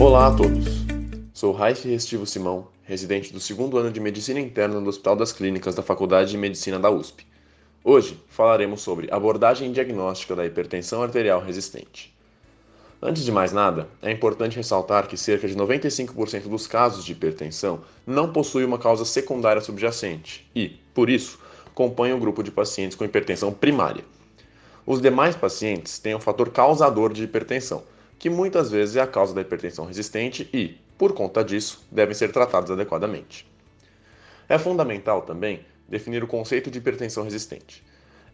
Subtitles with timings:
[0.00, 0.64] Olá a todos.
[1.34, 5.74] Sou Raif Restivo Simão, residente do segundo ano de Medicina Interna no Hospital das Clínicas
[5.74, 7.26] da Faculdade de Medicina da USP.
[7.82, 12.16] Hoje falaremos sobre abordagem diagnóstica da hipertensão arterial resistente.
[13.02, 17.80] Antes de mais nada, é importante ressaltar que cerca de 95% dos casos de hipertensão
[18.06, 21.40] não possuem uma causa secundária subjacente e, por isso,
[21.74, 24.04] compõem o grupo de pacientes com hipertensão primária.
[24.86, 27.82] Os demais pacientes têm um fator causador de hipertensão,
[28.18, 32.32] que muitas vezes é a causa da hipertensão resistente e, por conta disso, devem ser
[32.32, 33.48] tratados adequadamente.
[34.48, 37.84] É fundamental também definir o conceito de hipertensão resistente.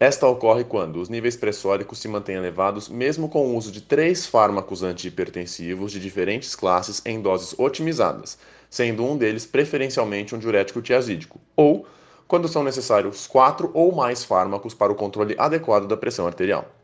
[0.00, 4.26] Esta ocorre quando os níveis pressóricos se mantêm elevados mesmo com o uso de três
[4.26, 8.38] fármacos antihipertensivos de diferentes classes em doses otimizadas,
[8.70, 11.84] sendo um deles preferencialmente um diurético tiazídico, ou
[12.28, 16.77] quando são necessários quatro ou mais fármacos para o controle adequado da pressão arterial.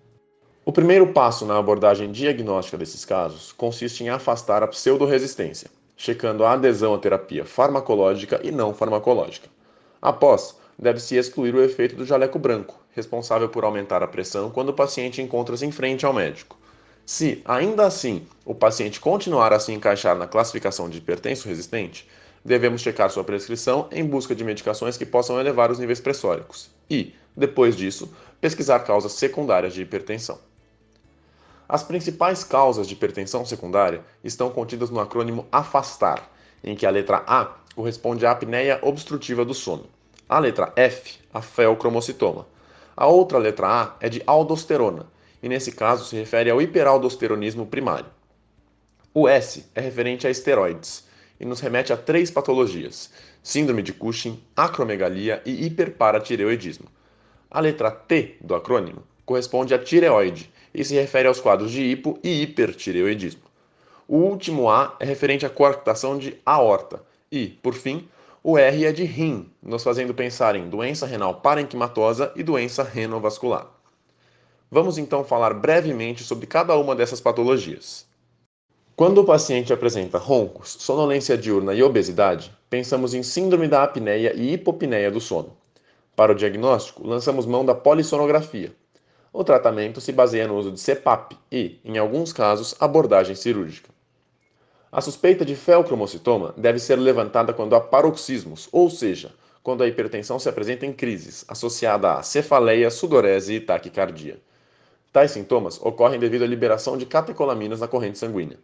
[0.67, 6.53] O primeiro passo na abordagem diagnóstica desses casos consiste em afastar a pseudoresistência, checando a
[6.53, 9.47] adesão à terapia farmacológica e não farmacológica.
[10.01, 14.75] Após, deve-se excluir o efeito do jaleco branco, responsável por aumentar a pressão quando o
[14.75, 16.59] paciente encontra-se em frente ao médico.
[17.05, 22.09] Se, ainda assim, o paciente continuar a se encaixar na classificação de hipertenso resistente,
[22.43, 27.15] devemos checar sua prescrição em busca de medicações que possam elevar os níveis pressóricos e,
[27.37, 30.39] depois disso, pesquisar causas secundárias de hipertensão.
[31.69, 36.29] As principais causas de hipertensão secundária estão contidas no acrônimo AFASTAR,
[36.63, 39.87] em que a letra A corresponde à apneia obstrutiva do sono,
[40.29, 42.47] a letra F, a feocromocitoma.
[42.97, 45.07] A outra letra A é de aldosterona,
[45.43, 48.07] e nesse caso se refere ao hiperaldosteronismo primário.
[49.13, 51.09] O S é referente a esteroides,
[51.41, 53.11] e nos remete a três patologias:
[53.43, 56.87] síndrome de Cushing, acromegalia e hiperparatireoidismo.
[57.51, 62.19] A letra T do acrônimo corresponde a tireoide e se refere aos quadros de hipo
[62.23, 63.43] e hipertireoidismo.
[64.09, 68.09] O último A é referente à coarctação de aorta e, por fim,
[68.43, 73.67] o R é de rim, nos fazendo pensar em doença renal parenquimatosa e doença renovascular.
[74.71, 78.07] Vamos então falar brevemente sobre cada uma dessas patologias.
[78.97, 84.53] Quando o paciente apresenta roncos, sonolência diurna e obesidade, pensamos em síndrome da apneia e
[84.53, 85.57] hipopneia do sono.
[86.15, 88.75] Para o diagnóstico, lançamos mão da polissonografia.
[89.37, 93.91] O tratamento se baseia no uso de CPAP e, em alguns casos, abordagem cirúrgica.
[94.93, 100.39] A suspeita de feocromocitoma deve ser levantada quando há paroxismos, ou seja, quando a hipertensão
[100.39, 104.39] se apresenta em crises, associada a cefaleia, sudorese e taquicardia.
[105.13, 108.61] Tais sintomas ocorrem devido à liberação de catecolaminas na corrente sanguínea.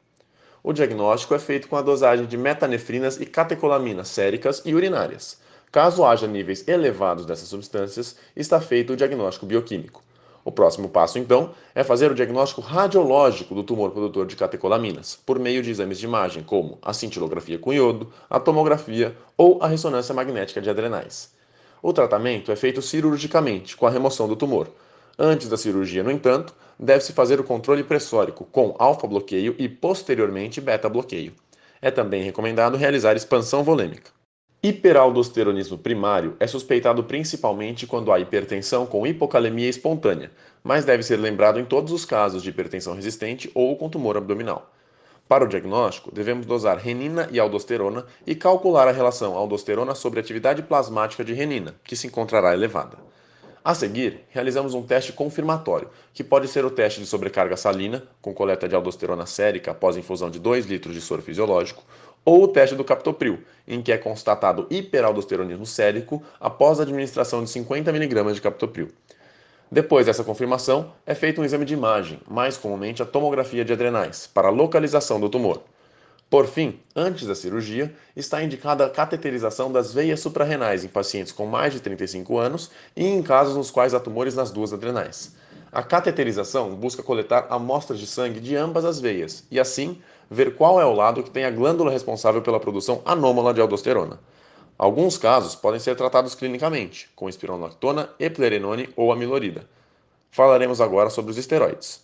[0.62, 5.40] O diagnóstico é feito com a dosagem de metanefrinas e catecolaminas séricas e urinárias.
[5.72, 10.08] Caso haja níveis elevados dessas substâncias, está feito o diagnóstico bioquímico.
[10.44, 15.38] O próximo passo, então, é fazer o diagnóstico radiológico do tumor produtor de catecolaminas, por
[15.38, 20.14] meio de exames de imagem como a cintilografia com iodo, a tomografia ou a ressonância
[20.14, 21.32] magnética de adrenais.
[21.82, 24.68] O tratamento é feito cirurgicamente, com a remoção do tumor,
[25.22, 31.34] Antes da cirurgia, no entanto, deve-se fazer o controle pressórico com alfa-bloqueio e, posteriormente, beta-bloqueio.
[31.82, 34.10] É também recomendado realizar expansão volêmica.
[34.62, 40.30] Hiperaldosteronismo primário é suspeitado principalmente quando há hipertensão com hipocalemia espontânea,
[40.62, 44.70] mas deve ser lembrado em todos os casos de hipertensão resistente ou com tumor abdominal.
[45.26, 50.22] Para o diagnóstico, devemos dosar renina e aldosterona e calcular a relação aldosterona sobre a
[50.22, 52.98] atividade plasmática de renina, que se encontrará elevada.
[53.62, 58.32] A seguir, realizamos um teste confirmatório, que pode ser o teste de sobrecarga salina, com
[58.32, 61.82] coleta de aldosterona sérica após infusão de 2 litros de soro fisiológico,
[62.24, 67.50] ou o teste do captopril, em que é constatado hiperaldosteronismo sérico após a administração de
[67.50, 68.88] 50 mg de captopril.
[69.72, 74.26] Depois dessa confirmação, é feito um exame de imagem, mais comumente a tomografia de adrenais,
[74.26, 75.62] para localização do tumor.
[76.28, 81.46] Por fim, antes da cirurgia, está indicada a cateterização das veias suprarrenais em pacientes com
[81.46, 85.34] mais de 35 anos e em casos nos quais há tumores nas duas adrenais.
[85.72, 90.80] A cateterização busca coletar amostras de sangue de ambas as veias e, assim, ver qual
[90.80, 94.18] é o lado que tem a glândula responsável pela produção anômala de aldosterona.
[94.76, 99.64] Alguns casos podem ser tratados clinicamente, com espironolactona, eplerenone ou amilorida.
[100.30, 102.00] Falaremos agora sobre os esteroides.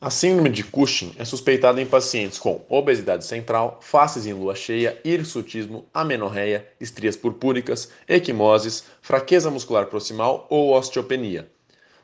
[0.00, 4.98] A síndrome de Cushing é suspeitada em pacientes com obesidade central, faces em lua cheia,
[5.04, 11.50] hirsutismo, amenorreia, estrias purpúricas, equimoses, fraqueza muscular proximal ou osteopenia.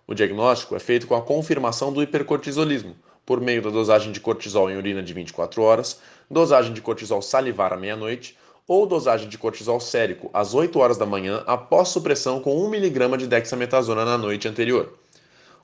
[0.07, 4.69] O diagnóstico é feito com a confirmação do hipercortisolismo, por meio da dosagem de cortisol
[4.69, 9.79] em urina de 24 horas, dosagem de cortisol salivar à meia-noite ou dosagem de cortisol
[9.79, 14.49] sérico às 8 horas da manhã após supressão com 1 mg de dexametasona na noite
[14.49, 14.93] anterior.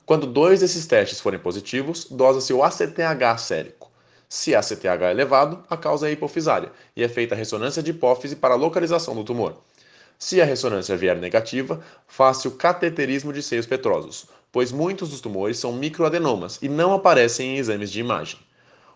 [0.05, 3.91] Quando dois desses testes forem positivos, dosa-se o ACTH sérico.
[4.27, 7.91] Se a CTH é elevado, a causa é hipofisária e é feita a ressonância de
[7.91, 9.57] hipófise para a localização do tumor.
[10.21, 15.57] Se a ressonância vier negativa, faz-se o cateterismo de seios petrosos, pois muitos dos tumores
[15.57, 18.37] são microadenomas e não aparecem em exames de imagem.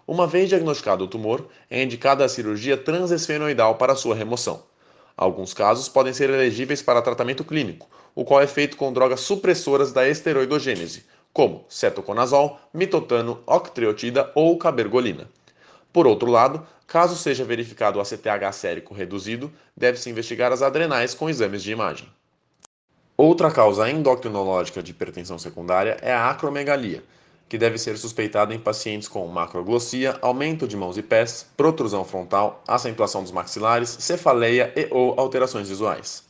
[0.05, 4.63] Uma vez diagnosticado o tumor, é indicada a cirurgia transesfenoidal para sua remoção.
[5.15, 9.93] Alguns casos podem ser elegíveis para tratamento clínico, o qual é feito com drogas supressoras
[9.93, 15.29] da esteroidogênese, como cetoconazol, mitotano, octreotida ou cabergolina.
[15.93, 21.29] Por outro lado, caso seja verificado o ACTH sérico reduzido, deve-se investigar as adrenais com
[21.29, 22.09] exames de imagem.
[23.15, 27.03] Outra causa endocrinológica de hipertensão secundária é a acromegalia,
[27.47, 32.63] que deve ser suspeitada em pacientes com macroglossia, aumento de mãos e pés, protrusão frontal,
[32.67, 36.23] acentuação dos maxilares, cefaleia e ou alterações visuais.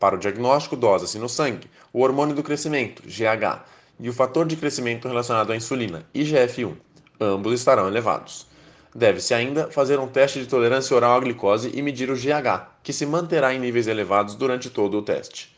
[0.00, 3.66] Para o diagnóstico, dosa-se no sangue o hormônio do crescimento, GH,
[4.00, 6.74] e o fator de crescimento relacionado à insulina, IGF-1.
[7.20, 8.46] Ambos estarão elevados.
[8.94, 12.92] Deve-se ainda fazer um teste de tolerância oral à glicose e medir o GH, que
[12.92, 15.52] se manterá em níveis elevados durante todo o teste.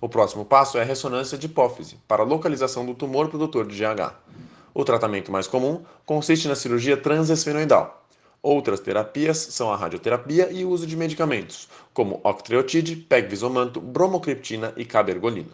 [0.00, 4.14] O próximo passo é a ressonância de hipófise, para localização do tumor produtor de GH.
[4.72, 8.06] O tratamento mais comum consiste na cirurgia transesfenoidal.
[8.42, 14.86] Outras terapias são a radioterapia e o uso de medicamentos, como octreotide, pegvisomanto, bromocriptina e
[14.86, 15.50] cabergolina.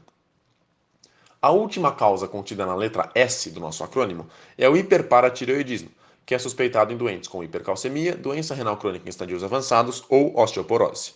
[1.42, 4.26] A última causa contida na letra S do nosso acrônimo
[4.56, 5.90] é o hiperparatireoidismo,
[6.26, 11.12] que é suspeitado em doentes com hipercalcemia, doença renal crônica em estadios avançados ou osteoporose.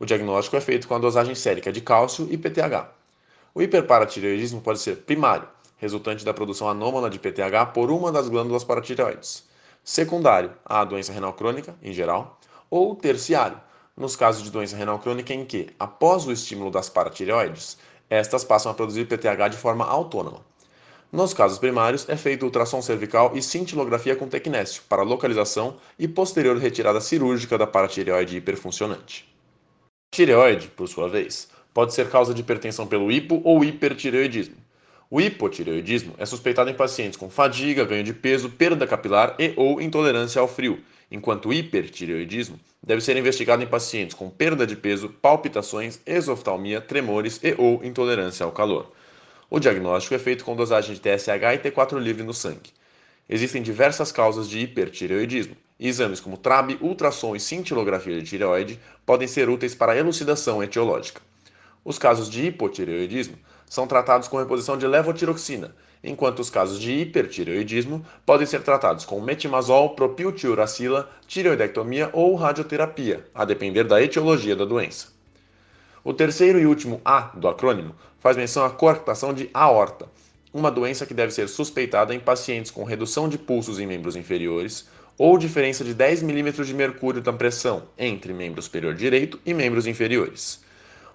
[0.00, 2.88] O diagnóstico é feito com a dosagem sérica de cálcio e PTH.
[3.54, 8.64] O hiperparatireoidismo pode ser primário, resultante da produção anômala de PTH por uma das glândulas
[8.64, 9.44] paratireoides,
[9.82, 12.38] secundário à doença renal crônica, em geral,
[12.70, 13.60] ou terciário,
[13.96, 17.78] nos casos de doença renal crônica em que, após o estímulo das paratireoides,
[18.08, 20.47] estas passam a produzir PTH de forma autônoma.
[21.10, 26.58] Nos casos primários, é feito ultrassom cervical e cintilografia com tecnésio para localização e posterior
[26.58, 29.26] retirada cirúrgica da paratireoide hiperfuncionante.
[30.12, 34.56] A tireoide, por sua vez, pode ser causa de hipertensão pelo hipo ou hipertireoidismo.
[35.10, 39.80] O hipotireoidismo é suspeitado em pacientes com fadiga, ganho de peso, perda capilar e ou
[39.80, 40.78] intolerância ao frio,
[41.10, 47.40] enquanto o hipertireoidismo deve ser investigado em pacientes com perda de peso, palpitações, exoftalmia, tremores
[47.42, 48.92] e ou intolerância ao calor.
[49.50, 52.70] O diagnóstico é feito com dosagem de TSH e T4 livre no sangue.
[53.26, 59.26] Existem diversas causas de hipertireoidismo, e exames como TRAB, ultrassom e cintilografia de tireoide podem
[59.26, 61.22] ser úteis para a elucidação etiológica.
[61.82, 65.74] Os casos de hipotireoidismo são tratados com reposição de levotiroxina,
[66.04, 73.46] enquanto os casos de hipertireoidismo podem ser tratados com metimazol, propiltiuracila, tireoidectomia ou radioterapia, a
[73.46, 75.17] depender da etiologia da doença.
[76.08, 80.08] O terceiro e último A do acrônimo faz menção à coarctação de aorta,
[80.54, 84.88] uma doença que deve ser suspeitada em pacientes com redução de pulsos em membros inferiores
[85.18, 89.86] ou diferença de 10 mm de mercúrio da pressão entre membro superior direito e membros
[89.86, 90.64] inferiores.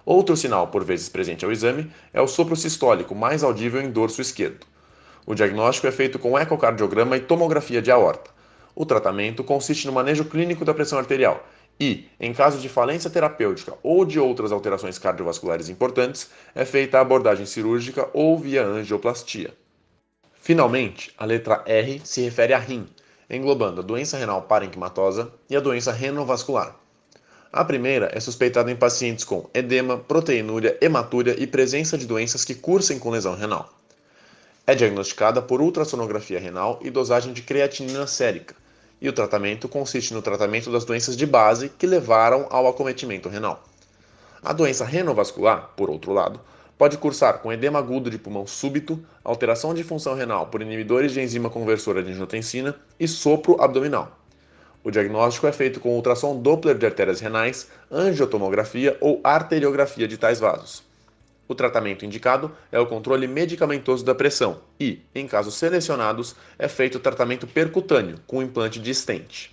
[0.06, 4.20] Outro sinal, por vezes presente ao exame, é o sopro sistólico mais audível em dorso
[4.20, 4.64] esquerdo.
[5.26, 8.30] O diagnóstico é feito com ecocardiograma e tomografia de aorta.
[8.76, 11.44] O tratamento consiste no manejo clínico da pressão arterial
[11.78, 17.00] e, em caso de falência terapêutica ou de outras alterações cardiovasculares importantes, é feita a
[17.00, 19.52] abordagem cirúrgica ou via angioplastia.
[20.34, 22.86] Finalmente, a letra R se refere a rim,
[23.28, 26.76] englobando a doença renal parenquimatosa e a doença renovascular.
[27.52, 32.54] A primeira é suspeitada em pacientes com edema, proteinúria, hematúria e presença de doenças que
[32.54, 33.72] cursem com lesão renal.
[34.66, 38.56] É diagnosticada por ultrassonografia renal e dosagem de creatinina sérica,
[39.00, 43.62] e o tratamento consiste no tratamento das doenças de base que levaram ao acometimento renal.
[44.42, 46.40] A doença renovascular, por outro lado,
[46.76, 51.20] pode cursar com edema agudo de pulmão súbito, alteração de função renal por inibidores de
[51.20, 54.18] enzima conversora de angiotensina e sopro abdominal.
[54.82, 60.40] O diagnóstico é feito com ultrassom Doppler de artérias renais, angiotomografia ou arteriografia de tais
[60.40, 60.82] vasos.
[61.46, 66.96] O tratamento indicado é o controle medicamentoso da pressão e, em casos selecionados, é feito
[66.96, 69.50] o tratamento percutâneo com implante de stent.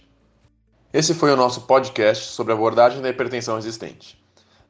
[0.93, 4.21] Esse foi o nosso podcast sobre a abordagem da hipertensão existente.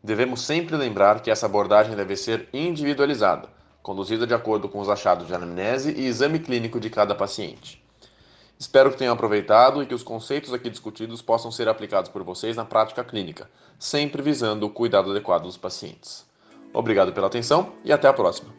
[0.03, 3.49] Devemos sempre lembrar que essa abordagem deve ser individualizada,
[3.83, 7.83] conduzida de acordo com os achados de anamnese e exame clínico de cada paciente.
[8.57, 12.55] Espero que tenham aproveitado e que os conceitos aqui discutidos possam ser aplicados por vocês
[12.55, 13.49] na prática clínica,
[13.79, 16.30] sempre visando o cuidado adequado dos pacientes.
[16.73, 18.53] Obrigado pela atenção e até a próxima.